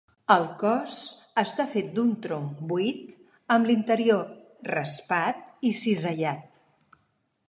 El 0.33 0.43
cos 0.61 0.95
està 1.41 1.65
fet 1.73 1.91
d'un 1.97 2.07
tronc 2.23 2.63
buit, 2.71 3.11
amb 3.57 3.69
l'interior 3.71 4.23
raspat 4.71 5.45
i 5.71 5.75
cisellat. 5.81 6.61